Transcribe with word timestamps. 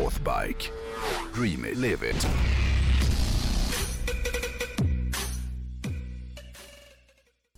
Northbike. 0.00 0.70
Dream 1.34 1.64
it, 1.64 1.76
live 1.76 2.10
it. 2.10 2.26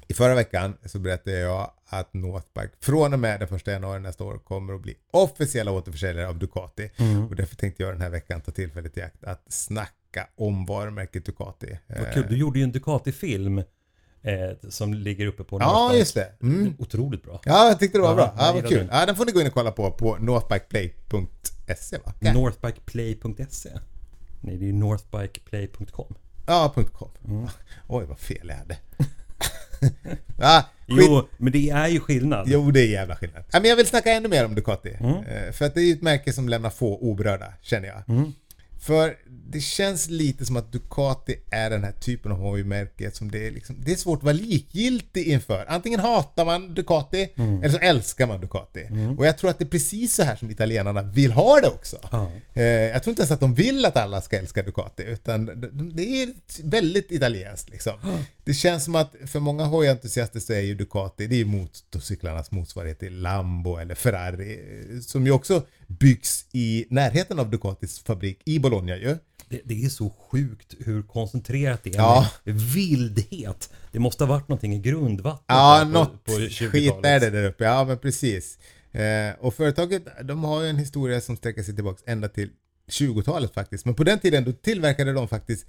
I 0.08 0.14
förra 0.14 0.34
veckan 0.34 0.76
så 0.84 0.98
berättade 0.98 1.38
jag 1.38 1.70
att 1.86 2.14
Northbike 2.14 2.70
från 2.80 3.12
och 3.12 3.18
med 3.18 3.40
den 3.40 3.54
1 3.56 3.66
januari 3.66 4.00
nästa 4.00 4.24
år 4.24 4.38
kommer 4.38 4.74
att 4.74 4.82
bli 4.82 4.96
officiella 5.10 5.70
återförsäljare 5.70 6.28
av 6.28 6.38
Ducati. 6.38 6.90
Mm. 6.96 7.26
Och 7.26 7.36
därför 7.36 7.56
tänkte 7.56 7.82
jag 7.82 7.92
den 7.94 8.00
här 8.00 8.10
veckan 8.10 8.40
ta 8.40 8.52
tillfället 8.52 8.96
i 8.96 9.02
akt 9.02 9.24
att 9.24 9.52
snacka 9.52 10.28
om 10.36 10.66
varumärket 10.66 11.24
Ducati. 11.24 11.78
Vad 11.86 12.12
kul, 12.12 12.26
du 12.28 12.36
gjorde 12.36 12.58
ju 12.58 12.62
en 12.62 12.72
Ducati-film 12.72 13.62
eh, 14.22 14.68
som 14.68 14.94
ligger 14.94 15.26
uppe 15.26 15.44
på 15.44 15.60
Ja, 15.60 15.72
Northbike. 15.72 15.98
just 15.98 16.14
det. 16.14 16.32
Mm. 16.42 16.74
Otroligt 16.78 17.22
bra. 17.22 17.40
Ja, 17.44 17.68
jag 17.68 17.78
tyckte 17.78 17.98
det 17.98 18.02
var 18.02 18.10
Ja, 18.10 18.14
bra. 18.16 18.34
Ja, 18.38 18.52
vad 18.54 18.68
kul. 18.68 18.78
den. 18.78 18.88
Ja, 18.92 19.06
den 19.06 19.16
får 19.16 19.24
ni 19.26 19.32
gå 19.32 19.40
in 19.40 19.46
och 19.46 19.52
kolla 19.54 19.70
på 19.72 19.90
på 19.90 20.16
northbikeplay.se 20.20 21.98
va? 22.04 22.12
Ja, 22.20 22.32
Northbikeplay.se 22.32 23.70
Nej, 24.40 24.56
det 24.56 24.64
är 24.64 24.66
ju 24.66 24.72
northbikeplay.com. 24.72 26.14
ja 26.46 26.74
.com. 26.92 27.10
Mm. 27.24 27.46
Oj, 27.88 28.04
vad 28.08 28.18
fel 28.18 28.48
jag 28.48 28.56
hade. 28.56 28.76
ja. 30.38 30.64
Jo, 30.86 31.28
men 31.36 31.52
det 31.52 31.70
är 31.70 31.88
ju 31.88 32.00
skillnad. 32.00 32.48
Jo, 32.48 32.70
det 32.70 32.80
är 32.80 32.86
jävla 32.86 33.16
skillnad. 33.16 33.44
Ja, 33.52 33.60
men 33.60 33.68
jag 33.70 33.76
vill 33.76 33.86
snacka 33.86 34.12
ännu 34.12 34.28
mer 34.28 34.44
om 34.44 34.54
Ducati. 34.54 34.96
Mm. 35.00 35.16
Eh, 35.24 35.52
För 35.52 35.64
att 35.64 35.74
det 35.74 35.80
är 35.80 35.84
ju 35.84 35.92
ett 35.92 36.02
märke 36.02 36.32
som 36.32 36.48
lämnar 36.48 36.70
få 36.70 36.98
oberörda, 36.98 37.52
känner 37.62 37.88
jag. 37.88 38.08
Mm. 38.08 38.32
För 38.82 39.16
det 39.48 39.60
känns 39.60 40.08
lite 40.10 40.44
som 40.46 40.56
att 40.56 40.72
Ducati 40.72 41.36
är 41.50 41.70
den 41.70 41.84
här 41.84 41.92
typen 41.92 42.32
av 42.32 42.38
hojmärke 42.38 43.10
som 43.10 43.30
det 43.30 43.46
är, 43.46 43.50
liksom, 43.50 43.76
det 43.84 43.92
är 43.92 43.96
svårt 43.96 44.18
att 44.18 44.22
vara 44.24 44.32
likgiltig 44.32 45.26
inför. 45.28 45.64
Antingen 45.68 46.00
hatar 46.00 46.44
man 46.44 46.74
Ducati 46.74 47.28
Mm. 47.36 47.58
eller 47.62 47.68
så 47.72 47.78
älskar 47.78 48.26
man 48.26 48.40
Ducati. 48.40 48.86
Och 49.18 49.26
jag 49.26 49.38
tror 49.38 49.50
att 49.50 49.58
det 49.58 49.64
är 49.64 49.68
precis 49.68 50.14
så 50.14 50.22
här 50.22 50.36
som 50.36 50.50
italienarna 50.50 51.02
vill 51.02 51.32
ha 51.32 51.60
det 51.60 51.68
också. 51.68 51.96
Ja. 52.12 52.30
Eh, 52.54 52.62
Jag 52.62 53.02
tror 53.02 53.10
inte 53.12 53.22
ens 53.22 53.30
att 53.30 53.40
de 53.40 53.54
vill 53.54 53.84
att 53.84 53.96
alla 53.96 54.20
ska 54.20 54.38
älska 54.38 54.62
Ducati 54.62 55.02
utan 55.02 55.46
det- 55.46 55.70
det 55.94 56.22
är 56.22 56.28
väldigt 56.64 57.10
italienskt 57.12 57.70
liksom. 57.70 57.92
Det 58.44 58.54
känns 58.54 58.84
som 58.84 58.94
att 58.94 59.14
för 59.26 59.40
många 59.40 59.64
hojentusiaster 59.64 60.40
så 60.40 60.52
är 60.52 60.60
ju 60.60 60.74
Ducati, 60.74 61.26
det 61.26 61.34
är 61.34 61.38
ju 61.38 61.44
motorcyklarnas 61.44 62.50
motsvarighet 62.50 62.98
till 62.98 63.20
Lambo 63.22 63.76
eller 63.76 63.94
Ferrari 63.94 64.52
eh, 64.94 65.00
som 65.00 65.26
ju 65.26 65.32
också 65.32 65.62
byggs 65.86 66.46
i 66.52 66.86
närheten 66.90 67.38
av 67.38 67.50
Ducatis 67.50 67.98
fabrik 68.00 68.40
i 68.44 68.58
Bologna 68.58 68.96
ju. 68.96 69.16
Det, 69.48 69.60
det 69.64 69.84
är 69.84 69.88
så 69.88 70.10
sjukt 70.10 70.74
hur 70.78 71.02
koncentrerat 71.02 71.80
det 71.84 71.90
är 71.90 71.98
Ja. 71.98 72.30
vildhet. 72.44 73.70
Det 73.92 73.98
måste 73.98 74.24
ha 74.24 74.28
varit 74.34 74.48
någonting 74.48 74.74
i 74.74 74.78
grundvattnet 74.78 75.44
Ja, 75.48 75.80
på, 75.84 75.88
något 75.90 76.24
på 76.24 76.32
skit 76.32 76.50
20-talet. 76.52 77.04
är 77.06 77.20
det 77.20 77.30
där 77.30 77.48
uppe. 77.48 77.64
Ja, 77.64 77.84
men 77.84 77.98
precis. 77.98 78.58
Eh, 78.92 79.32
och 79.40 79.54
företaget, 79.54 80.02
de 80.24 80.44
har 80.44 80.62
ju 80.62 80.68
en 80.68 80.78
historia 80.78 81.20
som 81.20 81.36
sträcker 81.36 81.62
sig 81.62 81.74
tillbaka 81.74 82.02
ända 82.06 82.28
till 82.28 82.50
20-talet 82.90 83.54
faktiskt. 83.54 83.84
Men 83.84 83.94
på 83.94 84.04
den 84.04 84.18
tiden 84.18 84.44
då 84.44 84.52
tillverkade 84.52 85.12
de 85.12 85.28
faktiskt 85.28 85.66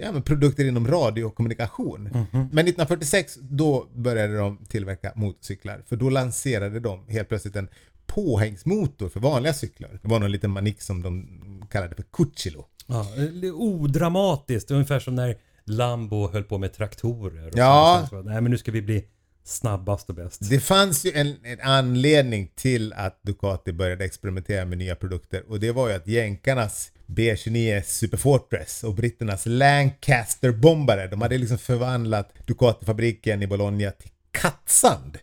ja, 0.00 0.12
men 0.12 0.22
produkter 0.22 0.64
inom 0.64 0.86
radiokommunikation. 0.88 2.02
Mhm. 2.02 2.26
Men 2.32 2.42
1946 2.42 3.38
då 3.40 3.86
började 3.94 4.36
de 4.36 4.64
tillverka 4.68 5.12
motorcyklar. 5.16 5.82
För 5.86 5.96
då 5.96 6.10
lanserade 6.10 6.80
de 6.80 7.08
helt 7.08 7.28
plötsligt 7.28 7.56
en 7.56 7.68
påhängsmotor 8.06 9.08
för 9.08 9.20
vanliga 9.20 9.52
cyklar. 9.52 9.98
Det 10.02 10.08
var 10.08 10.20
någon 10.20 10.32
liten 10.32 10.50
manik 10.50 10.82
som 10.82 11.02
de 11.02 11.26
kallade 11.70 11.94
för 11.94 12.02
Cucciolo. 12.02 12.66
Ja, 12.86 13.06
odramatiskt, 13.54 14.70
ungefär 14.70 14.98
som 14.98 15.14
när 15.14 15.36
Lambo 15.64 16.28
höll 16.32 16.44
på 16.44 16.58
med 16.58 16.72
traktorer. 16.72 17.46
Och 17.48 17.58
Ja. 17.58 18.06
så. 18.10 18.22
Nej 18.22 18.40
men 18.40 18.50
nu 18.50 18.58
ska 18.58 18.72
vi 18.72 18.82
bli 18.82 19.04
snabbast 19.44 20.08
och 20.08 20.14
bäst. 20.14 20.50
Det 20.50 20.60
fanns 20.60 21.04
ju 21.04 21.12
en, 21.14 21.36
en 21.44 21.60
anledning 21.60 22.50
till 22.54 22.92
att 22.92 23.22
Ducati 23.22 23.72
började 23.72 24.04
experimentera 24.04 24.64
med 24.64 24.78
nya 24.78 24.94
produkter 24.96 25.42
och 25.48 25.60
det 25.60 25.72
var 25.72 25.88
ju 25.88 25.94
att 25.94 26.06
jänkarnas 26.08 26.90
B29 27.06 27.82
Super 27.82 28.16
Fortress 28.16 28.84
och 28.84 28.94
britternas 28.94 29.42
Lancaster 29.46 30.50
bombare, 30.52 31.06
de 31.06 31.20
hade 31.22 31.38
liksom 31.38 31.58
förvandlat 31.58 32.32
Ducati-fabriken 32.46 33.42
i 33.42 33.46
Bologna 33.46 33.90
till 33.90 34.10
kattsand 34.32 35.18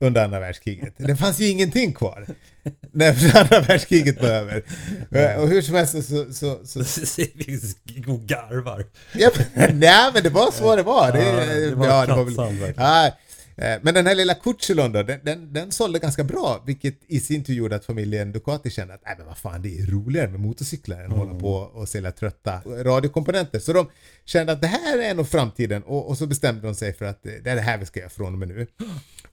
under 0.00 0.24
andra 0.24 0.40
världskriget. 0.40 0.94
Det 0.96 1.16
fanns 1.16 1.40
ju 1.40 1.48
ingenting 1.48 1.92
kvar 1.92 2.26
när 2.92 3.36
andra 3.40 3.60
världskriget 3.60 4.22
var 4.22 4.28
över. 4.28 4.62
Eh, 5.10 5.34
Och 5.42 5.48
hur 5.48 5.62
som 5.62 5.74
helst 5.74 5.92
så, 5.92 6.32
så, 6.32 6.58
så, 6.64 6.84
så 6.84 7.22
garvar. 8.26 8.84
Ja, 9.14 9.30
men, 9.54 9.78
nej 9.78 10.10
men 10.14 10.22
det 10.22 10.30
var 10.30 10.50
så 10.50 10.76
det 10.76 10.82
var. 10.82 11.12
Det, 11.12 11.24
Ja, 11.24 11.44
det 11.70 11.74
var 11.74 11.86
ja, 11.86 12.00
väl- 12.00 12.08
kattsand 12.26 12.58
verkligen. 12.58 12.74
ja, 12.90 13.10
Men 13.58 13.94
den 13.94 14.06
här 14.06 14.14
lilla 14.14 14.34
Cucciolon 14.34 14.92
då, 14.92 15.02
den, 15.02 15.20
den, 15.22 15.52
den 15.52 15.72
sålde 15.72 15.98
ganska 15.98 16.24
bra, 16.24 16.62
vilket 16.66 16.94
i 17.06 17.20
sin 17.20 17.44
tur 17.44 17.54
gjorde 17.54 17.76
att 17.76 17.84
familjen 17.84 18.32
Ducati 18.32 18.70
kände 18.70 18.94
att 18.94 19.02
nej 19.06 19.14
men 19.18 19.26
vad 19.26 19.38
fan, 19.38 19.62
det 19.62 19.78
är 19.78 19.86
roligare 19.86 20.28
med 20.28 20.40
motorcyklar 20.40 21.00
än 21.00 21.12
att 21.12 21.18
hålla 21.18 21.38
på 21.38 21.52
och 21.54 21.88
sälja 21.88 22.12
trötta 22.12 22.60
radiokomponenter. 22.66 23.58
Så 23.58 23.72
de 23.72 23.90
kände 24.24 24.52
att 24.52 24.60
det 24.60 24.66
här 24.66 24.98
är 24.98 25.14
nog 25.14 25.28
framtiden 25.28 25.82
och, 25.82 26.08
och 26.08 26.18
så 26.18 26.26
bestämde 26.26 26.66
de 26.66 26.74
sig 26.74 26.94
för 26.94 27.04
att 27.04 27.26
eh, 27.26 27.32
det 27.44 27.50
är 27.50 27.54
det 27.54 27.60
här 27.60 27.78
vi 27.78 27.86
ska 27.86 28.00
göra 28.00 28.10
från 28.10 28.32
och 28.32 28.38
med 28.38 28.48
nu. 28.48 28.66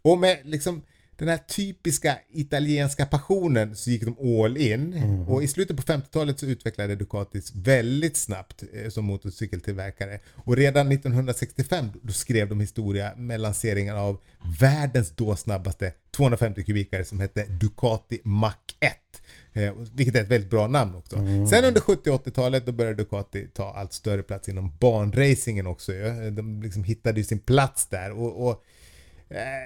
Och 0.02 0.18
med 0.18 0.38
liksom 0.44 0.82
den 1.18 1.28
här 1.28 1.38
typiska 1.38 2.18
italienska 2.30 3.06
passionen 3.06 3.76
så 3.76 3.90
gick 3.90 4.04
de 4.04 4.44
all 4.44 4.58
in. 4.58 4.94
Och 5.28 5.44
i 5.44 5.48
slutet 5.48 5.78
på 5.78 5.84
50-talet 5.84 6.40
så 6.40 6.46
utvecklade 6.46 6.96
Ducatis 6.96 7.52
väldigt 7.56 8.18
snabbt 8.18 8.64
eh, 8.74 8.90
som 8.90 9.06
motorcykeltillverkare. 9.06 10.20
Och 10.36 10.56
redan 10.56 10.92
1965 10.92 11.86
då 12.02 12.14
skrev 12.14 12.50
de 12.50 12.60
historia 12.60 13.14
med 13.18 13.40
lanseringen 13.40 13.96
av 13.96 14.22
världens 14.60 15.12
då 15.12 15.36
snabbaste 15.36 15.94
250 16.12 16.64
kubikare 16.64 17.06
som 17.06 17.20
hette 17.20 17.46
Ducati 17.46 18.22
Mach 18.24 18.56
1. 18.80 18.94
Eh, 19.54 19.74
vilket 19.94 20.16
är 20.16 20.22
ett 20.22 20.32
väldigt 20.32 20.50
bra 20.50 20.68
namn 20.68 20.96
också. 20.96 21.16
Sen 21.50 21.66
under 21.66 21.82
70 21.82 22.10
och 22.10 22.26
80-talet 22.26 22.66
då 22.66 22.72
började 22.72 22.98
Ducati 22.98 23.48
ta 23.54 23.74
allt 23.74 23.94
större 23.94 24.24
plats 24.24 24.50
inom 24.50 24.78
banracingen 24.80 25.68
också. 25.68 25.92
De 26.32 26.62
liksom 26.62 26.84
hittade 26.84 27.20
ju 27.20 27.24
sin 27.24 27.40
plats 27.40 27.88
där. 27.88 28.12
och, 28.12 28.48
och 28.48 28.64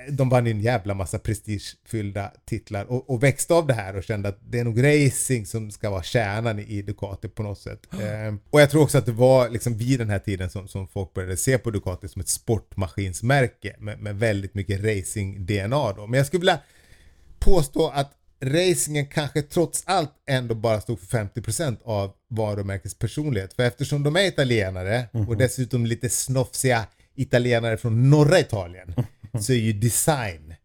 de 0.09 0.29
vann 0.29 0.45
ju 0.45 0.51
en 0.51 0.61
jävla 0.61 0.93
massa 0.93 1.19
prestigefyllda 1.19 2.31
titlar 2.45 2.85
och, 2.85 3.09
och 3.09 3.23
växte 3.23 3.53
av 3.53 3.67
det 3.67 3.73
här 3.73 3.95
och 3.95 4.03
kände 4.03 4.29
att 4.29 4.39
det 4.49 4.59
är 4.59 4.63
nog 4.63 4.83
racing 4.83 5.45
som 5.45 5.71
ska 5.71 5.89
vara 5.89 6.03
kärnan 6.03 6.59
i 6.59 6.81
Ducati 6.81 7.27
på 7.27 7.43
något 7.43 7.59
sätt. 7.59 7.79
Eh, 7.99 8.35
och 8.49 8.61
jag 8.61 8.69
tror 8.69 8.83
också 8.83 8.97
att 8.97 9.05
det 9.05 9.11
var 9.11 9.49
liksom 9.49 9.77
vid 9.77 9.99
den 9.99 10.09
här 10.09 10.19
tiden 10.19 10.49
som, 10.49 10.67
som 10.67 10.87
folk 10.87 11.13
började 11.13 11.37
se 11.37 11.57
på 11.57 11.71
Ducati 11.71 12.07
som 12.07 12.19
ett 12.19 12.27
sportmaskinsmärke 12.27 13.75
med, 13.79 13.99
med 13.99 14.19
väldigt 14.19 14.53
mycket 14.53 14.81
racing-DNA 14.81 15.93
då. 15.93 16.07
Men 16.07 16.17
jag 16.17 16.27
skulle 16.27 16.39
vilja 16.39 16.59
påstå 17.39 17.89
att 17.89 18.11
racingen 18.41 19.05
kanske 19.05 19.41
trots 19.41 19.83
allt 19.85 20.11
ändå 20.29 20.55
bara 20.55 20.81
stod 20.81 20.99
för 20.99 21.17
50% 21.17 21.77
av 21.83 22.11
varumärkets 22.29 22.95
personlighet. 22.95 23.53
För 23.53 23.63
eftersom 23.63 24.03
de 24.03 24.15
är 24.15 24.27
italienare 24.27 25.09
och 25.27 25.37
dessutom 25.37 25.85
lite 25.85 26.09
snofsiga 26.09 26.85
italienare 27.15 27.77
från 27.77 28.09
norra 28.09 28.39
Italien 28.39 28.93
så 29.41 29.53
är 29.53 29.57
ju 29.57 29.73
design 29.73 30.55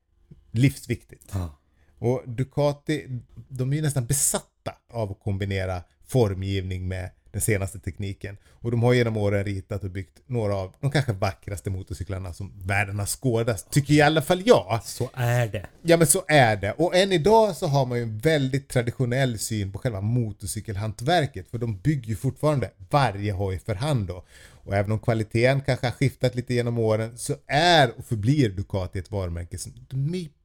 livsviktigt. 0.51 1.31
Ja. 1.33 1.61
Och 1.99 2.23
Ducati, 2.27 3.21
de 3.49 3.73
är 3.73 3.77
ju 3.77 3.83
nästan 3.83 4.07
besatta 4.07 4.75
av 4.93 5.13
att 5.13 5.21
kombinera 5.21 5.83
formgivning 6.07 6.89
med 6.89 7.11
den 7.34 7.43
senaste 7.43 7.78
tekniken. 7.78 8.37
Och 8.50 8.71
de 8.71 8.83
har 8.83 8.95
genom 8.95 9.17
åren 9.17 9.45
ritat 9.45 9.84
och 9.84 9.91
byggt 9.91 10.19
några 10.27 10.56
av 10.56 10.75
de 10.81 10.91
kanske 10.91 11.12
vackraste 11.12 11.71
motorcyklarna 11.71 12.33
som 12.33 12.53
världen 12.65 12.99
har 12.99 13.06
skådat. 13.06 13.71
Tycker 13.71 13.95
i 13.95 14.03
alla 14.03 14.22
fall 14.22 14.43
jag. 14.47 14.81
Så 14.84 15.11
är 15.15 15.47
det. 15.47 15.67
Ja 15.83 15.97
men 15.97 16.06
så 16.06 16.25
är 16.28 16.56
det. 16.56 16.73
Och 16.73 16.97
än 16.97 17.12
idag 17.12 17.56
så 17.56 17.67
har 17.67 17.87
man 17.87 17.99
ju 17.99 18.03
en 18.03 18.19
väldigt 18.19 18.69
traditionell 18.69 19.39
syn 19.39 19.73
på 19.73 19.78
själva 19.78 20.00
motorcykelhantverket. 20.00 21.50
För 21.50 21.59
de 21.59 21.78
bygger 21.78 22.09
ju 22.09 22.17
fortfarande 22.17 22.71
varje 22.91 23.33
hoj 23.33 23.59
för 23.59 23.75
hand 23.75 24.06
då. 24.06 24.25
Och 24.65 24.75
även 24.75 24.93
om 24.93 24.99
kvaliteten 24.99 25.61
kanske 25.61 25.87
har 25.87 25.93
skiftat 25.93 26.34
lite 26.34 26.55
genom 26.55 26.78
åren 26.78 27.19
så 27.19 27.34
är 27.47 27.99
och 27.99 28.05
förblir 28.05 28.49
Ducati 28.49 28.99
ett 28.99 29.11
varumärke 29.11 29.59
som 29.59 29.73
de 29.89 29.97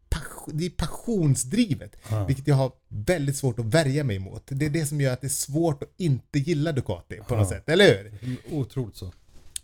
passion, 0.09 0.58
det 0.58 0.66
är 0.66 0.70
passionsdrivet. 0.70 1.96
Vilket 2.28 2.47
jag 2.47 2.56
har 2.56 2.72
väldigt 2.88 3.35
svårt 3.35 3.59
att 3.59 3.66
värja 3.66 4.03
mig 4.03 4.16
emot. 4.16 4.44
Det 4.46 4.66
är 4.66 4.70
det 4.70 4.85
som 4.85 5.02
gör 5.02 5.14
att 5.14 5.22
det 5.22 5.28
är 5.28 5.29
svårt 5.29 5.84
att 5.84 5.90
inte 5.97 6.40
gilla 6.40 6.72
Ducati 6.72 7.20
på 7.28 7.35
något 7.35 7.50
sätt, 7.50 7.70
eller 7.70 8.11
hur? 8.22 8.38
Otroligt 8.52 8.96
så. 8.96 9.11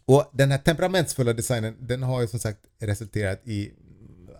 Och 0.05 0.29
den 0.33 0.51
här 0.51 0.57
temperamentsfulla 0.57 1.33
designen 1.33 1.75
den 1.79 2.03
har 2.03 2.21
ju 2.21 2.27
som 2.27 2.39
sagt 2.39 2.59
resulterat 2.79 3.41
i 3.47 3.71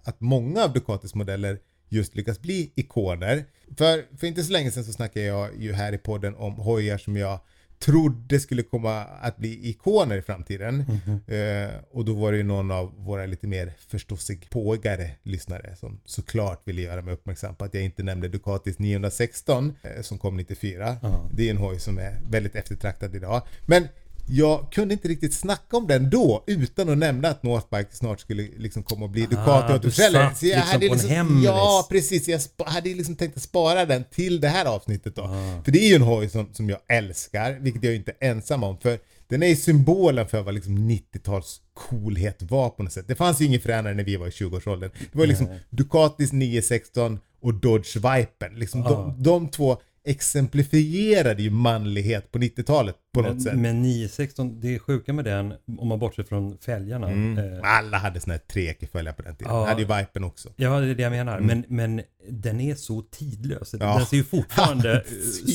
att 0.04 0.22
många 0.22 0.64
av 0.64 0.74
Ducatis 0.74 1.16
modeller 1.16 1.60
just 1.90 2.16
lyckas 2.16 2.40
bli 2.40 2.72
ikoner. 2.76 3.46
För, 3.78 4.18
för 4.18 4.28
inte 4.28 4.44
så 4.44 4.52
länge 4.52 4.72
sedan 4.72 4.84
så 4.84 4.94
snackade 4.94 5.26
jag 5.26 5.62
ju 5.62 5.74
här 5.74 5.94
i 5.94 5.98
podden 5.98 6.36
om 6.36 6.54
hojar 6.54 6.98
som 6.98 7.18
jag 7.18 7.40
trodde 7.80 8.40
skulle 8.40 8.64
komma 8.64 9.04
att 9.04 9.38
bli 9.38 9.70
ikoner 9.70 10.18
i 10.18 10.22
framtiden. 10.22 10.86
Eh, 11.28 11.70
och 11.92 12.06
då 12.06 12.14
var 12.14 12.32
det 12.32 12.38
ju 12.38 12.44
någon 12.44 12.72
av 12.72 12.94
våra 12.98 13.26
lite 13.26 13.48
mer 13.48 13.74
förståsigpågare 13.88 15.12
lyssnare 15.24 15.76
som 15.76 16.00
såklart 16.06 16.68
ville 16.68 16.82
göra 16.82 17.02
mig 17.02 17.14
uppmärksam 17.14 17.56
på 17.56 17.66
att 17.66 17.74
jag 17.74 17.84
inte 17.84 18.04
nämnde 18.04 18.28
Ducatis 18.28 18.80
916 18.80 19.74
eh, 19.82 20.02
som 20.02 20.18
kom 20.18 20.38
94. 20.38 20.98
Ja. 21.02 21.30
Det 21.34 21.48
är 21.48 21.52
en 21.52 21.58
hoj 21.58 21.80
som 21.80 21.98
är 21.98 22.22
väldigt 22.30 22.56
eftertraktad 22.56 23.16
idag. 23.16 23.42
Men 23.66 23.88
jag 24.28 24.72
kunde 24.72 24.94
inte 24.94 25.08
riktigt 25.08 25.34
snacka 25.34 25.78
om 25.78 25.88
den 25.88 26.10
då 26.10 26.44
utan 26.48 26.90
att 26.90 26.98
nämna 26.98 27.28
att 27.28 27.44
Northbike 27.44 27.96
snart 27.96 28.20
skulle 28.20 28.44
liksom 28.58 28.84
komma 28.84 29.06
och 29.06 29.12
bli 29.12 29.22
Ducati 29.22 29.68
du 29.68 29.74
återförsäljare. 29.74 30.36
satt 30.36 30.82
liksom 30.82 31.10
på 31.10 31.14
en 31.16 31.28
liksom, 31.28 31.44
ja 31.44 31.88
precis, 31.90 32.28
jag 32.28 32.42
hade 32.66 32.90
liksom 32.90 33.16
tänkt 33.16 33.38
att 33.38 33.44
spara 33.44 33.86
den 33.86 34.04
till 34.04 34.42
det 34.42 34.48
här 34.48 34.66
avsnittet 34.66 35.16
då. 35.16 35.28
För 35.66 35.72
det 35.72 35.80
är 35.80 35.90
ju 35.90 35.96
en 35.96 36.02
hoj 36.02 36.30
som, 36.30 36.54
som 36.54 36.70
jag 36.70 36.80
älskar, 36.88 37.58
vilket 37.60 37.84
jag 37.84 37.96
inte 37.96 38.12
är 38.20 38.30
ensam 38.32 38.64
om. 38.64 38.78
För 38.78 39.00
den 39.28 39.44
är 39.44 39.48
ju 39.48 39.56
symbolen 39.56 40.28
för 40.28 40.42
vad 40.42 40.54
liksom 40.54 40.78
90-tals 40.78 41.62
coolhet 41.74 42.42
var 42.42 42.70
på 42.70 42.84
något 42.84 42.94
sätt. 42.94 43.08
Det 43.08 43.16
fanns 43.16 43.42
ju 43.42 43.46
ingen 43.46 43.62
fränare 43.62 43.94
när 43.94 44.04
vi 44.04 44.16
var 44.16 44.28
i 44.28 44.30
20-årsåldern. 44.30 44.92
Det 45.12 45.18
var 45.18 45.26
liksom 45.26 45.48
Ducatis 45.70 46.32
916 46.32 47.20
och 47.42 47.54
Dodge 47.54 47.96
Vipern. 47.96 48.60
Liksom 48.60 48.82
de, 48.84 49.24
de 49.24 49.50
två 49.50 49.78
exemplifierade 50.06 51.44
ju 51.44 51.50
manlighet 51.50 52.32
på 52.32 52.40
90-talet 52.40 52.96
på 53.14 53.22
något 53.22 53.42
sätt. 53.42 53.54
Men, 53.54 53.62
men 53.62 53.82
916, 53.82 54.62
det 54.62 54.76
är 54.76 54.80
sjuka 54.80 55.14
med 55.14 55.26
den, 55.26 55.54
om 55.78 55.88
man 55.88 56.00
bortser 56.00 56.24
från 56.24 56.58
fälgarna. 56.58 57.12
Eh, 57.12 57.60
Alla 57.64 57.98
hade 57.98 58.20
såna 58.20 58.34
här 58.34 58.40
trekeföljare 58.40 59.16
på 59.16 59.22
den 59.22 59.36
tiden. 59.36 59.54
Ja. 59.54 59.66
hade 59.66 59.82
ju 59.82 59.88
Vipern 59.88 60.24
också. 60.24 60.50
Ja, 60.56 60.80
det 60.80 60.88
är 60.88 60.96
det 60.96 61.04
jag 61.04 61.12
menar. 61.12 61.40
Men, 61.40 61.64
men 61.68 62.02
den 62.30 62.62
är 62.62 62.76
så 62.76 63.02
tidlös. 63.02 63.72
Den 63.72 64.06
ser 64.06 64.18
ju 64.18 64.24
fortfarande 64.24 64.94
eh, 64.96 65.02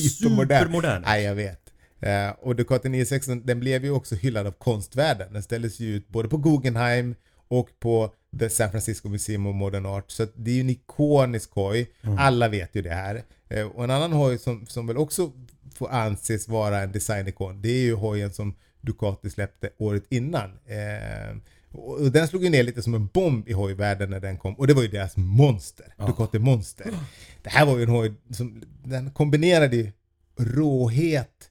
supermodern 0.09 0.97
ut. 0.97 1.07
Nej, 1.07 1.23
jag 1.23 1.35
vet. 1.35 1.61
Eh, 1.99 2.29
och 2.39 2.55
Ducati 2.55 2.89
916 2.89 3.45
den 3.45 3.59
blev 3.59 3.83
ju 3.83 3.91
också 3.91 4.15
hyllad 4.15 4.47
av 4.47 4.51
konstvärlden. 4.51 5.33
Den 5.33 5.43
ställdes 5.43 5.79
ju 5.79 5.95
ut 5.95 6.07
både 6.07 6.29
på 6.29 6.37
Guggenheim 6.37 7.15
och 7.47 7.69
på 7.79 8.13
The 8.39 8.49
San 8.49 8.71
Francisco 8.71 9.09
Museum 9.09 9.47
of 9.47 9.55
Modern 9.55 9.85
Art. 9.85 10.11
Så 10.11 10.27
det 10.35 10.51
är 10.51 10.55
ju 10.55 10.61
en 10.61 10.69
ikonisk 10.69 11.51
hoj. 11.51 11.91
Alla 12.17 12.47
vet 12.47 12.75
ju 12.75 12.81
det 12.81 12.89
här. 12.93 13.23
Eh, 13.51 13.67
och 13.67 13.83
en 13.83 13.91
annan 13.91 14.11
hoj 14.13 14.37
som, 14.37 14.65
som 14.67 14.87
väl 14.87 14.97
också 14.97 15.31
får 15.75 15.89
anses 15.89 16.47
vara 16.47 16.79
en 16.79 16.91
designikon, 16.91 17.61
det 17.61 17.69
är 17.69 17.81
ju 17.81 17.95
hojen 17.95 18.33
som 18.33 18.55
Ducati 18.81 19.29
släppte 19.29 19.69
året 19.77 20.03
innan. 20.09 20.49
Eh, 20.49 21.37
och 21.71 22.11
den 22.11 22.27
slog 22.27 22.43
ju 22.43 22.49
ner 22.49 22.63
lite 22.63 22.81
som 22.81 22.93
en 22.93 23.07
bomb 23.07 23.49
i 23.49 23.53
hojvärlden 23.53 24.09
när 24.09 24.19
den 24.19 24.37
kom. 24.37 24.53
Och 24.53 24.67
det 24.67 24.73
var 24.73 24.81
ju 24.81 24.87
deras 24.87 25.17
monster. 25.17 25.93
Ducati 26.07 26.39
Monster. 26.39 26.93
Det 27.43 27.49
här 27.49 27.65
var 27.65 27.77
ju 27.77 27.83
en 27.83 27.89
hoj 27.89 28.13
som 28.29 28.63
den 28.83 29.11
kombinerade 29.11 29.75
ju 29.75 29.91
råhet 30.37 31.49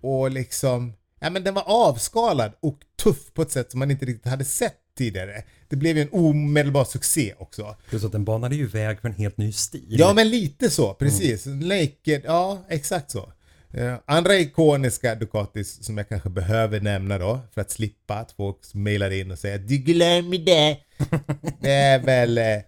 och 0.00 0.30
liksom, 0.30 0.92
ja 1.20 1.30
men 1.30 1.44
den 1.44 1.54
var 1.54 1.64
avskalad 1.66 2.52
och 2.60 2.78
tuff 3.02 3.34
på 3.34 3.42
ett 3.42 3.50
sätt 3.50 3.70
som 3.70 3.78
man 3.78 3.90
inte 3.90 4.06
riktigt 4.06 4.30
hade 4.30 4.44
sett 4.44 4.80
tidigare. 4.96 5.42
Det 5.68 5.76
blev 5.76 5.96
ju 5.96 6.02
en 6.02 6.08
omedelbar 6.12 6.84
succé 6.84 7.34
också. 7.38 7.76
Plus 7.88 8.04
att 8.04 8.12
den 8.12 8.24
banade 8.24 8.56
ju 8.56 8.66
väg 8.66 9.00
för 9.00 9.08
en 9.08 9.14
helt 9.14 9.36
ny 9.36 9.52
stil. 9.52 9.86
Ja 9.88 10.12
men 10.14 10.30
lite 10.30 10.70
så, 10.70 10.94
precis. 10.94 11.46
Naked, 11.46 12.22
ja 12.24 12.64
exakt 12.68 13.10
så. 13.10 13.32
Eh, 13.70 13.94
andra 14.04 14.36
ikoniska 14.36 15.14
Ducatis 15.14 15.84
som 15.84 15.98
jag 15.98 16.08
kanske 16.08 16.30
behöver 16.30 16.80
nämna 16.80 17.18
då 17.18 17.40
för 17.54 17.60
att 17.60 17.70
slippa 17.70 18.14
att 18.14 18.32
folk 18.32 18.74
mejlar 18.74 19.10
in 19.10 19.30
och 19.30 19.38
säger 19.38 19.58
du 19.58 19.76
glömmer 19.76 20.38
det. 20.38 20.78
det 21.60 21.70
är 21.70 21.98
väl 21.98 22.38
eh, 22.38 22.58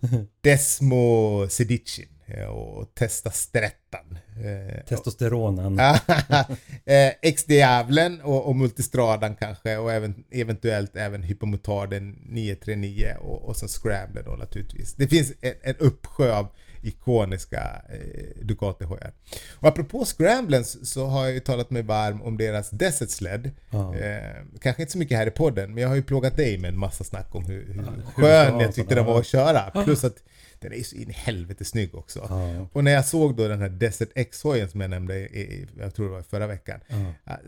Desmo 0.40 1.46
Sedicin 1.50 2.17
och 2.48 2.94
Testa 2.94 3.30
Strettan. 3.30 4.18
Eh, 4.44 4.84
Testosteronen. 4.84 5.78
eh, 6.84 7.32
XD-jävlen 7.34 8.20
och, 8.20 8.46
och 8.46 8.56
Multistradan 8.56 9.36
kanske 9.36 9.76
och 9.76 9.92
även, 9.92 10.24
eventuellt 10.30 10.96
även 10.96 11.22
Hypomotarden 11.22 12.10
939 12.10 13.16
och, 13.20 13.42
och 13.42 13.56
så 13.56 13.68
Scrambler 13.68 14.22
då 14.22 14.30
naturligtvis. 14.30 14.94
Det 14.94 15.08
finns 15.08 15.32
en, 15.40 15.54
en 15.62 15.76
uppsjö 15.76 16.34
av 16.34 16.48
ikoniska 16.82 17.82
eh, 17.88 18.44
Ducati-hojar. 18.44 19.12
Och 19.54 19.68
apropå 19.68 20.04
Scramblens 20.04 20.92
så 20.92 21.06
har 21.06 21.24
jag 21.24 21.34
ju 21.34 21.40
talat 21.40 21.70
mig 21.70 21.82
varm 21.82 22.22
om 22.22 22.36
deras 22.36 22.70
Desert 22.70 23.10
Sled. 23.10 23.50
Ja. 23.70 23.96
Eh, 23.96 24.44
kanske 24.60 24.82
inte 24.82 24.92
så 24.92 24.98
mycket 24.98 25.18
här 25.18 25.26
i 25.26 25.30
podden 25.30 25.74
men 25.74 25.82
jag 25.82 25.88
har 25.88 25.96
ju 25.96 26.02
plågat 26.02 26.36
dig 26.36 26.58
med 26.58 26.68
en 26.68 26.78
massa 26.78 27.04
snack 27.04 27.34
om 27.34 27.44
hur, 27.44 27.66
hur 27.66 27.82
hur 27.82 28.02
skön 28.14 28.60
jag 28.60 28.74
tyckte 28.74 28.94
den 28.94 29.04
var. 29.04 29.18
att 29.18 29.26
köra. 29.26 29.84
Plus 29.84 30.04
att 30.04 30.22
den 30.60 30.72
är 30.72 30.76
ju 30.76 30.84
så 30.84 30.96
in 30.96 31.10
i 31.10 31.12
helvete 31.12 31.64
snygg 31.64 31.94
också. 31.94 32.26
Ja. 32.28 32.68
Och 32.72 32.84
när 32.84 32.90
jag 32.90 33.06
såg 33.06 33.36
då 33.36 33.48
den 33.48 33.60
här 33.60 33.68
Desert 33.68 34.08
X-hojen 34.14 34.70
som 34.70 34.80
jag 34.80 34.90
nämnde 34.90 35.18
i, 35.18 35.38
i, 35.40 35.66
jag 35.78 35.94
tror 35.94 36.06
det 36.06 36.12
var 36.12 36.22
förra 36.22 36.46
veckan. 36.46 36.80
Ja. 36.88 37.38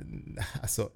Alltså, 0.63 0.91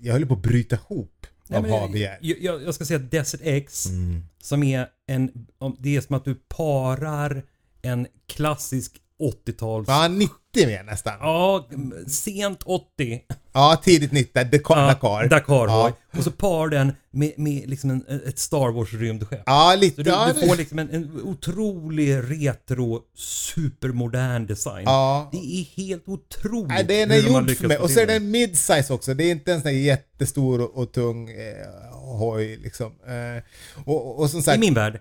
jag 0.00 0.12
höll 0.12 0.26
på 0.26 0.34
att 0.34 0.42
bryta 0.42 0.76
ihop 0.76 1.26
Nej, 1.48 1.58
av 1.58 1.68
havbegär. 1.80 2.18
jag, 2.20 2.38
jag, 2.40 2.62
jag 2.62 2.74
ska 2.74 2.84
säga 2.84 2.98
Desert 2.98 3.40
X, 3.44 3.86
Mm. 3.86 4.22
som 4.42 4.62
är 4.62 4.88
en, 5.06 5.46
det 5.78 5.96
är 5.96 6.00
som 6.00 6.16
att 6.16 6.24
du 6.24 6.34
parar 6.34 7.42
en 7.82 8.06
klassisk 8.26 9.00
80-tals... 9.18 9.88
Ja, 9.88 10.08
90 10.08 10.66
mer 10.66 10.82
nästan. 10.82 11.14
Ja, 11.20 11.68
sent 12.06 12.62
80. 12.64 13.20
Ja, 13.52 13.80
tidigt 13.84 14.12
90, 14.12 14.44
Dakar. 14.44 14.88
Dakar. 14.88 15.28
Dakar 15.28 15.66
Ja. 15.66 15.92
Och 16.16 16.24
så 16.24 16.30
par 16.30 16.68
den 16.68 16.92
med, 17.10 17.32
med 17.36 17.68
liksom 17.70 17.90
en, 17.90 18.04
ett 18.26 18.38
Star 18.38 18.72
Wars 18.72 18.92
rymdskepp. 18.92 19.42
Ja, 19.46 19.70
Så 19.74 19.80
lite. 19.80 20.02
du, 20.02 20.10
ja, 20.10 20.32
du 20.34 20.46
får 20.46 20.56
liksom 20.56 20.78
en, 20.78 20.90
en 20.90 21.22
otrolig 21.22 22.16
retro, 22.16 23.00
supermodern 23.14 24.46
design. 24.46 24.82
Ja. 24.84 25.28
Det 25.32 25.38
är 25.38 25.64
helt 25.76 26.08
otroligt 26.08 26.68
Nej, 26.68 26.84
den 26.84 27.10
är 27.10 27.22
hur 27.22 27.40
lyckats 27.40 27.60
för 27.60 27.68
mig. 27.68 27.78
Och 27.78 27.90
så 27.90 28.00
är 28.00 28.06
den 28.06 28.30
mid-size 28.34 28.92
också. 28.92 29.14
Det 29.14 29.24
är 29.24 29.30
inte 29.30 29.52
en 29.52 29.60
sån 29.60 29.70
här 29.70 29.78
jättestor 29.78 30.60
och, 30.60 30.82
och 30.82 30.92
tung 30.92 31.30
eh, 31.30 31.92
hoj 31.92 32.56
liksom. 32.56 32.86
Eh, 32.86 33.42
och, 33.84 34.18
och 34.20 34.30
som 34.30 34.40
I 34.40 34.42
sagt, 34.42 34.60
min 34.60 34.74
värld 34.74 35.00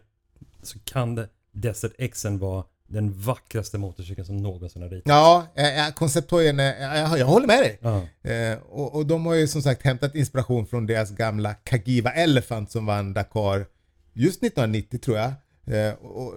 så 0.63 0.79
kan 0.79 1.15
det 1.15 1.29
Desert 1.51 2.11
XN 2.13 2.37
vara 2.37 2.63
den 2.87 3.13
vackraste 3.21 3.77
motorcykeln 3.77 4.25
som 4.25 4.37
någonsin 4.37 4.81
har 4.81 4.89
ritats. 4.89 5.09
ja, 5.09 5.47
eh, 5.55 5.93
koncepthojen, 5.93 6.59
är- 6.59 6.97
jag, 6.99 7.19
jag 7.19 7.25
håller 7.25 7.47
med 7.47 7.59
dig. 7.59 7.79
Ja. 7.81 8.29
Eh, 8.31 8.57
och, 8.57 8.95
och 8.95 9.05
de 9.05 9.25
har 9.25 9.33
ju 9.33 9.47
som 9.47 9.61
sagt 9.61 9.83
hämtat 9.83 10.15
inspiration 10.15 10.67
från 10.67 10.85
deras 10.85 11.11
gamla 11.11 11.53
Kagiva 11.53 12.11
Elephant 12.11 12.71
som 12.71 12.85
vann 12.85 13.13
Dakar 13.13 13.65
just 14.13 14.43
1990 14.43 14.99
tror 14.99 15.17
jag. 15.17 15.31
Eh, 15.77 15.93
och, 15.93 16.27
och, 16.27 16.33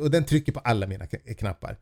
och 0.00 0.10
den 0.10 0.24
trycker 0.24 0.52
på 0.52 0.60
alla 0.60 0.86
mina 0.86 1.06
knappar. 1.38 1.76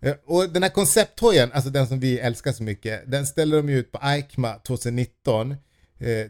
Eh, 0.00 0.14
och 0.26 0.48
den 0.52 0.62
här 0.62 0.70
koncepthojen, 0.70 1.50
alltså 1.52 1.70
den 1.70 1.86
som 1.86 2.00
vi 2.00 2.18
älskar 2.18 2.52
så 2.52 2.62
mycket, 2.62 3.02
den 3.10 3.26
ställer 3.26 3.56
de 3.56 3.68
ju 3.68 3.78
ut 3.78 3.92
på 3.92 3.98
EICMA 4.02 4.54
2019. 4.54 5.50
Eh, 5.50 5.56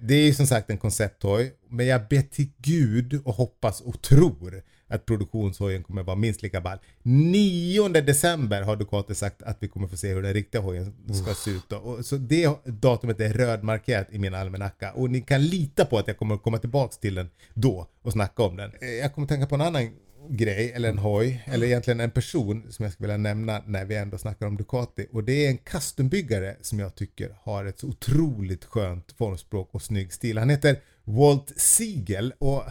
det 0.00 0.14
är 0.14 0.24
ju 0.26 0.34
som 0.34 0.46
sagt 0.46 0.70
en 0.70 0.78
koncepthoj, 0.78 1.52
men 1.68 1.86
jag 1.86 2.08
ber 2.08 2.22
till 2.22 2.50
gud 2.58 3.20
och 3.24 3.34
hoppas 3.34 3.80
och 3.80 4.02
tror 4.02 4.62
att 4.94 5.06
produktionshojen 5.06 5.82
kommer 5.82 6.02
vara 6.02 6.16
minst 6.16 6.42
lika 6.42 6.60
ball. 6.60 6.78
9 7.02 7.88
december 7.88 8.62
har 8.62 8.76
Ducati 8.76 9.14
sagt 9.14 9.42
att 9.42 9.56
vi 9.60 9.68
kommer 9.68 9.88
få 9.88 9.96
se 9.96 10.14
hur 10.14 10.22
den 10.22 10.34
riktiga 10.34 10.60
hojen 10.60 10.94
ska 11.24 11.34
se 11.34 11.50
ut. 11.50 11.68
Då. 11.68 11.76
Och 11.76 12.06
så 12.06 12.16
det 12.16 12.50
datumet 12.64 13.20
är 13.20 13.32
rödmarkerat 13.32 14.06
i 14.10 14.18
min 14.18 14.34
almanacka 14.34 14.92
och 14.92 15.10
ni 15.10 15.20
kan 15.20 15.42
lita 15.42 15.84
på 15.84 15.98
att 15.98 16.08
jag 16.08 16.18
kommer 16.18 16.36
komma 16.36 16.58
tillbaks 16.58 16.98
till 16.98 17.14
den 17.14 17.30
då 17.54 17.86
och 18.02 18.12
snacka 18.12 18.42
om 18.42 18.56
den. 18.56 18.72
Eh, 18.80 18.88
Jag 18.88 19.14
kommer 19.14 19.28
tänka 19.28 19.46
på 19.46 19.54
en 19.54 19.60
annan 19.60 19.90
grej, 20.28 20.72
eller 20.74 20.88
en 20.88 20.98
hoj, 20.98 21.42
eller 21.46 21.66
egentligen 21.66 22.00
en 22.00 22.10
person 22.10 22.66
som 22.70 22.82
jag 22.82 22.92
skulle 22.92 23.06
vilja 23.06 23.16
nämna 23.16 23.62
när 23.66 23.84
vi 23.84 23.96
ändå 23.96 24.18
snackar 24.18 24.46
om 24.46 24.56
Ducati. 24.56 25.06
Och 25.12 25.24
det 25.24 25.46
är 25.46 25.50
en 25.50 25.58
custombyggare 25.58 26.56
som 26.60 26.78
jag 26.78 26.94
tycker 26.94 27.36
har 27.42 27.64
ett 27.64 27.78
så 27.78 27.86
otroligt 27.86 28.64
skönt 28.64 29.12
formspråk 29.18 29.68
och 29.72 29.82
snygg 29.82 30.12
stil. 30.12 30.38
Han 30.38 30.50
heter 30.50 30.76
Walt 31.04 31.52
Siegel 31.56 32.32
och 32.38 32.62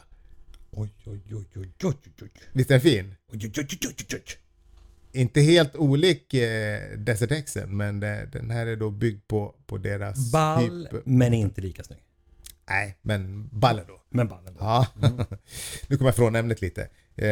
Oj, 0.71 0.89
oj, 1.07 1.21
oj, 1.31 1.45
oj, 1.57 1.73
oj, 1.83 1.97
oj, 2.23 2.31
Visst 2.53 2.71
är 2.71 2.75
den 2.75 2.81
fin? 2.81 3.15
oj, 3.33 3.39
oj, 3.45 3.53
oj, 3.57 3.67
oj, 3.71 3.95
oj, 3.99 4.07
oj. 4.15 4.23
Inte 5.13 5.41
helt 5.41 5.77
olik 5.77 6.35
eh, 6.35 6.99
Desert 6.99 7.47
Xen, 7.47 7.77
men 7.77 8.01
det, 8.01 8.29
den 8.33 8.51
här 8.51 8.67
är 8.67 8.77
då 8.77 8.91
byggd 8.91 9.29
på, 9.29 9.55
på 9.67 9.79
deras 9.79 10.33
Ball, 10.33 10.87
hyper- 10.87 11.03
men 11.05 11.35
inte 11.35 11.61
lika 11.61 11.85
snygg. 11.85 11.99
Nej, 12.69 12.99
men 13.03 13.49
ballen 13.53 13.85
då. 13.89 14.03
Men 14.11 14.29
ballen 14.29 14.55
då. 14.55 14.61
Ja, 14.61 14.87
nu 15.89 15.97
kommer 15.97 16.09
jag 16.09 16.17
från 16.17 16.37
ämnet 16.37 16.61
lite. 16.61 16.89
Eh, 17.17 17.29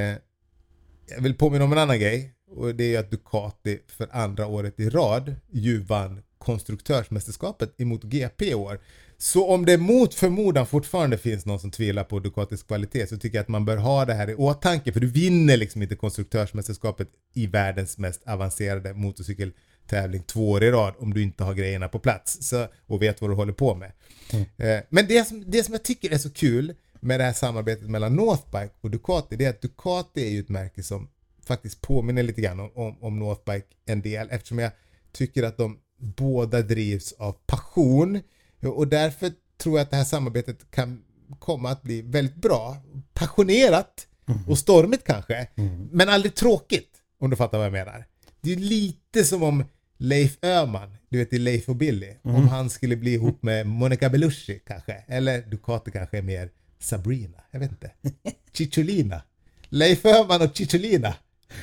jag 1.08 1.20
vill 1.20 1.34
påminna 1.34 1.64
om 1.64 1.72
en 1.72 1.78
annan 1.78 2.00
grej 2.00 2.34
och 2.50 2.74
det 2.74 2.84
är 2.84 2.88
ju 2.88 2.96
att 2.96 3.10
Ducati 3.10 3.78
för 3.86 4.08
andra 4.12 4.46
året 4.46 4.80
i 4.80 4.90
rad 4.90 5.36
ju 5.50 5.78
vann 5.78 6.22
konstruktörsmästerskapet 6.38 7.80
emot 7.80 8.04
GP 8.04 8.50
i 8.50 8.54
år. 8.54 8.80
Så 9.18 9.48
om 9.48 9.66
det 9.66 9.78
mot 9.78 10.14
förmodan 10.14 10.66
fortfarande 10.66 11.18
finns 11.18 11.46
någon 11.46 11.60
som 11.60 11.70
tvivlar 11.70 12.04
på 12.04 12.18
Ducatis 12.18 12.62
kvalitet 12.62 13.06
så 13.06 13.16
tycker 13.16 13.38
jag 13.38 13.42
att 13.42 13.48
man 13.48 13.64
bör 13.64 13.76
ha 13.76 14.04
det 14.04 14.14
här 14.14 14.30
i 14.30 14.34
åtanke 14.34 14.92
för 14.92 15.00
du 15.00 15.06
vinner 15.06 15.56
liksom 15.56 15.82
inte 15.82 15.96
konstruktörsmästerskapet 15.96 17.08
i 17.34 17.46
världens 17.46 17.98
mest 17.98 18.28
avancerade 18.28 18.94
motorcykel 18.94 19.52
tävling 19.86 20.22
två 20.22 20.50
år 20.50 20.64
i 20.64 20.70
rad 20.70 20.94
om 20.98 21.14
du 21.14 21.22
inte 21.22 21.44
har 21.44 21.54
grejerna 21.54 21.88
på 21.88 21.98
plats 21.98 22.48
så, 22.48 22.66
och 22.86 23.02
vet 23.02 23.20
vad 23.20 23.30
du 23.30 23.34
håller 23.34 23.52
på 23.52 23.74
med. 23.74 23.92
Mm. 24.32 24.46
Eh, 24.56 24.84
men 24.88 25.06
det 25.06 25.24
som, 25.24 25.44
det 25.46 25.62
som 25.62 25.74
jag 25.74 25.82
tycker 25.82 26.10
är 26.10 26.18
så 26.18 26.30
kul 26.30 26.74
med 27.00 27.20
det 27.20 27.24
här 27.24 27.32
samarbetet 27.32 27.90
mellan 27.90 28.16
Northbike 28.16 28.74
och 28.80 28.90
Ducati 28.90 29.36
det 29.36 29.44
är 29.44 29.50
att 29.50 29.62
Ducati 29.62 30.26
är 30.26 30.30
ju 30.30 30.40
ett 30.40 30.48
märke 30.48 30.82
som 30.82 31.08
faktiskt 31.44 31.80
påminner 31.80 32.22
lite 32.22 32.40
grann 32.40 32.60
om, 32.60 32.70
om, 32.74 33.02
om 33.02 33.18
Northbike 33.18 33.66
en 33.86 34.02
del 34.02 34.28
eftersom 34.30 34.58
jag 34.58 34.70
tycker 35.12 35.42
att 35.42 35.56
de 35.56 35.78
båda 35.98 36.62
drivs 36.62 37.12
av 37.12 37.32
passion 37.46 38.20
och 38.62 38.88
därför 38.88 39.32
tror 39.58 39.78
jag 39.78 39.84
att 39.84 39.90
det 39.90 39.96
här 39.96 40.04
samarbetet 40.04 40.70
kan 40.70 41.02
komma 41.38 41.70
att 41.70 41.82
bli 41.82 42.02
väldigt 42.02 42.36
bra. 42.36 42.76
Passionerat 43.14 44.06
mm. 44.28 44.48
och 44.48 44.58
stormigt 44.58 45.04
kanske, 45.04 45.48
mm. 45.56 45.88
men 45.92 46.08
aldrig 46.08 46.34
tråkigt 46.34 46.90
om 47.20 47.30
du 47.30 47.36
fattar 47.36 47.58
vad 47.58 47.66
jag 47.66 47.72
menar. 47.72 48.06
Det 48.40 48.52
är 48.52 48.56
lite 48.56 49.24
som 49.24 49.42
om 49.42 49.64
Leif 49.98 50.38
Öhman, 50.42 50.96
du 51.08 51.18
vet 51.18 51.32
i 51.32 51.38
Leif 51.38 51.68
och 51.68 51.76
Billy, 51.76 52.16
mm. 52.24 52.36
om 52.36 52.48
han 52.48 52.70
skulle 52.70 52.96
bli 52.96 53.14
ihop 53.14 53.42
med 53.42 53.66
Monica 53.66 54.10
Bellucci 54.10 54.60
kanske, 54.66 54.92
eller 55.06 55.42
Ducati 55.42 55.90
kanske 55.90 56.18
är 56.18 56.22
mer 56.22 56.50
Sabrina, 56.78 57.38
jag 57.50 57.60
vet 57.60 57.70
inte. 57.70 57.90
Cicciolina. 58.52 59.22
Leif 59.68 60.04
Öhman 60.04 60.42
och 60.42 60.56
Cicciolina. 60.56 61.14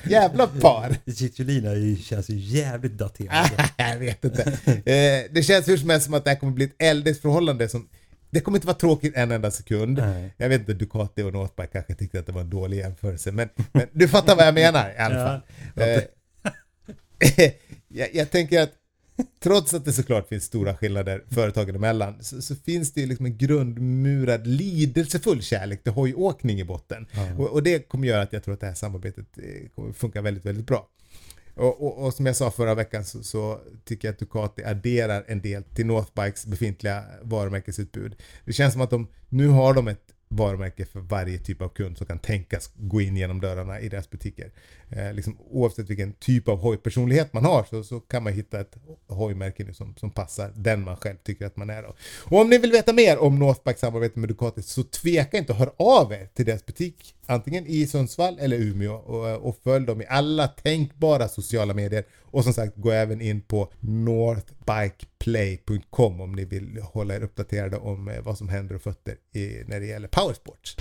Jävla 0.10 0.48
par! 0.48 1.12
Cicciolina 1.12 1.98
känns 2.04 2.30
ju 2.30 2.36
jävligt 2.36 2.98
daterat. 2.98 3.52
jag 3.78 3.98
vet 3.98 4.26
inte. 4.26 4.44
Eh, 4.68 5.32
det 5.32 5.44
känns 5.44 5.68
hur 5.68 5.78
som 5.78 5.90
helst 5.90 6.06
som 6.06 6.14
att 6.14 6.24
det 6.24 6.30
här 6.30 6.38
kommer 6.38 6.54
bli 6.54 6.66
ett 6.66 6.76
eldigt 6.78 7.22
förhållande 7.22 7.70
som 7.70 7.90
det 8.34 8.40
kommer 8.40 8.58
inte 8.58 8.68
vara 8.68 8.78
tråkigt 8.78 9.16
en 9.16 9.32
enda 9.32 9.52
sekund. 9.52 9.98
Nej. 9.98 10.34
Jag 10.38 10.50
vet 10.50 10.60
inte, 10.60 10.74
Ducati 10.74 11.22
och 11.22 11.34
Northbike 11.34 11.70
kanske 11.74 11.96
tyckte 11.96 12.20
att 12.20 12.26
det 12.26 12.32
var 12.32 12.42
en 12.42 12.50
dålig 12.50 12.78
jämförelse. 12.78 13.32
Men, 13.32 13.50
men 13.72 13.88
du 13.92 14.08
fattar 14.08 14.36
vad 14.36 14.48
jag 14.48 14.54
menar 14.54 14.90
i 14.90 14.98
alla 14.98 15.16
fall. 15.16 15.42
Ja, 15.76 15.84
eh, 15.84 16.04
jag, 17.88 18.16
jag, 18.16 18.32
tänker 18.32 18.62
att 18.62 18.72
trots 19.40 19.74
att 19.74 19.86
det 19.86 19.94
såklart 19.94 20.28
finns 20.28 20.44
stora 20.44 20.76
skillnader 20.76 21.24
företagen 21.30 21.76
emellan 21.76 22.24
så, 22.24 22.42
så 22.42 22.56
finns 22.56 22.94
det 22.94 23.02
ju 23.02 23.08
liksom 23.08 23.26
en 23.26 23.38
grundmurad 23.38 24.48
lidelsefull 24.48 25.42
kärlek 25.42 25.84
till 25.84 25.92
hojåkning 25.92 26.60
i 26.60 26.64
botten. 26.64 27.08
Mm. 27.14 27.40
Och, 27.40 27.48
och, 27.48 27.64
det 27.64 27.80
kommer 27.80 28.08
göra 28.08 28.22
att 28.22 28.34
jag 28.34 28.44
tror 28.44 28.54
att 28.54 28.60
det 28.60 28.68
här 28.68 28.74
samarbetet 28.74 29.26
eh, 29.38 29.70
kommer 29.76 29.94
funka 29.94 30.22
väldigt, 30.22 30.46
väldigt 30.46 30.68
bra. 30.68 30.90
Och, 31.56 31.84
och, 31.84 32.06
och, 32.06 32.14
som 32.14 32.26
jag 32.26 32.36
sa 32.36 32.52
förra 32.52 32.76
veckan 32.76 33.06
så, 33.06 33.24
så, 33.24 33.60
tycker 33.86 34.08
jag 34.08 34.14
att 34.14 34.20
Ducati 34.20 34.64
adderar 34.64 35.26
en 35.28 35.42
del 35.42 35.64
till 35.64 35.86
Northbikes 35.86 36.46
befintliga 36.46 37.04
varumärkesutbud. 37.22 38.16
Det 38.46 38.54
känns 38.54 38.74
som 38.74 38.82
att 38.82 38.90
de 38.90 39.08
nu 39.30 39.48
har 39.48 39.74
de 39.74 39.88
ett 39.88 40.13
varumärke 40.36 40.86
för 40.86 41.00
varje 41.00 41.38
typ 41.38 41.62
av 41.62 41.70
kund 41.70 41.98
som 41.98 42.08
kan 42.08 42.20
tänkas 42.20 42.72
gå 42.76 43.02
in 43.02 43.18
genom 43.18 43.42
dörrarna 43.42 43.80
i 43.80 43.90
deras 43.90 44.10
butiker. 44.10 44.52
Eh, 44.90 45.14
liksom, 45.14 45.38
oavsett 45.40 45.90
vilken 45.90 46.14
typ 46.14 46.48
av 46.48 46.60
hojpersonlighet 46.60 47.34
man 47.34 47.46
har 47.46 47.64
så, 47.70 47.84
så 47.84 48.00
kan 48.00 48.24
man 48.24 48.34
hitta 48.34 48.60
ett 48.60 48.78
hojmärke 49.08 49.64
nu 49.64 49.74
som, 49.74 49.96
som 49.96 50.12
passar 50.12 50.52
den 50.56 50.84
man 50.84 50.98
själv 50.98 51.18
tycker 51.24 51.46
att 51.46 51.58
man 51.58 51.70
är. 51.70 51.84
Då. 51.84 51.96
Och 52.24 52.42
om 52.42 52.50
ni 52.50 52.58
vill 52.58 52.72
veta 52.72 52.94
mer 52.94 53.18
om 53.18 53.40
Northbacks 53.40 53.82
samarbete 53.82 54.20
med 54.20 54.30
Ducati 54.30 54.62
så 54.62 54.84
tveka 54.84 55.38
inte 55.38 55.54
att 55.54 55.60
höra 55.60 55.72
av 55.78 56.14
er 56.14 56.30
till 56.34 56.46
deras 56.46 56.66
butik 56.66 57.16
antingen 57.26 57.68
i 57.68 57.88
Sundsvall 57.88 58.40
eller 58.40 58.58
Umeå 58.58 58.94
och, 58.94 59.48
och 59.48 59.58
följ 59.64 59.86
dem 59.86 60.02
i 60.02 60.06
alla 60.10 60.48
tänkbara 60.48 61.28
sociala 61.28 61.74
medier 61.74 62.04
och 62.22 62.44
som 62.44 62.54
sagt 62.54 62.78
gå 62.78 62.92
även 62.92 63.22
in 63.22 63.42
på 63.42 63.72
northbikeplay.com 63.80 66.22
om 66.22 66.32
ni 66.32 66.46
vill 66.46 66.80
hålla 66.82 67.16
er 67.16 67.24
uppdaterade 67.24 67.78
om 67.78 68.08
eh, 68.08 68.22
vad 68.22 68.38
som 68.38 68.50
händer 68.50 68.76
och 68.76 68.82
fötter 68.82 69.16
i, 69.34 69.64
när 69.68 69.80
det 69.80 69.86
gäller 69.86 70.08
powersport. 70.08 70.76